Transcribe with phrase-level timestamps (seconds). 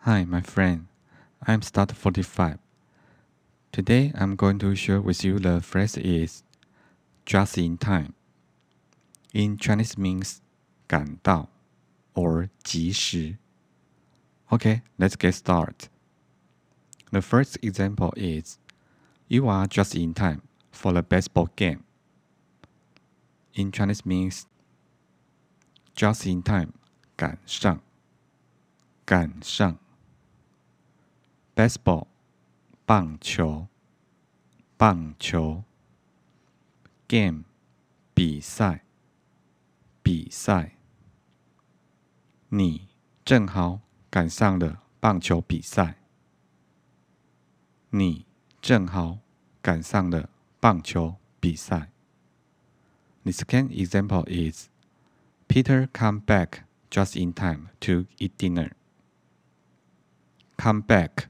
[0.00, 0.86] Hi, my friend.
[1.46, 2.58] I'm Start 45.
[3.72, 6.42] Today I'm going to share with you the phrase is
[7.24, 8.14] just in time.
[9.34, 10.40] In Chinese means
[10.88, 11.48] 赶到
[12.14, 13.36] or 及时.
[14.50, 15.88] Okay, let's get started.
[17.10, 18.58] The first example is
[19.28, 21.84] you are just in time for the baseball game.
[23.54, 24.46] In Chinese means
[25.94, 26.72] just in time
[27.16, 27.80] 赶上
[29.04, 29.78] 赶上
[31.55, 32.07] Baseball
[32.85, 33.67] 棒球
[34.77, 35.63] 棒球
[37.07, 37.43] game
[38.13, 38.83] 比赛
[40.03, 40.77] 比赛，
[42.49, 42.87] 你
[43.23, 45.97] 正好赶上了棒球比赛。
[47.91, 48.25] 你
[48.61, 49.19] 正好
[49.61, 50.29] 赶上了
[50.59, 51.91] 棒球比赛。
[53.23, 54.69] The second example is
[55.47, 58.71] Peter come back just in time to eat dinner.
[60.57, 61.29] Come back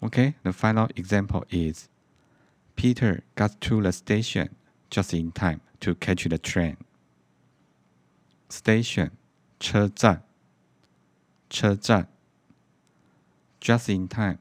[0.00, 1.88] Okay, the final example is
[2.74, 4.48] Peter got to the station
[4.90, 6.76] just in time to catch the train.
[8.48, 9.10] Station
[9.60, 10.22] 车站，
[11.48, 12.08] 车站。
[13.60, 14.38] Just in time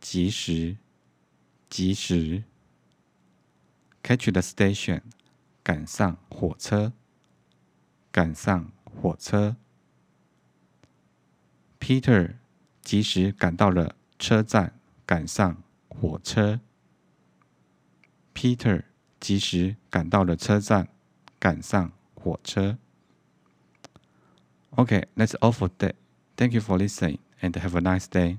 [0.00, 0.76] 及时，
[1.70, 2.42] 及时。
[4.02, 5.02] Catch the station
[5.62, 6.92] 赶上火车，
[8.10, 9.56] 赶上火车。
[11.78, 12.34] Peter
[12.82, 14.72] 及时赶到了车站。
[15.04, 16.60] 赶上火车，
[18.34, 18.82] Peter
[19.18, 20.88] 及时赶到了车站，
[21.38, 22.78] 赶上火车。
[24.72, 25.94] Okay, that's all for today.
[26.36, 28.38] Thank you for listening and have a nice day.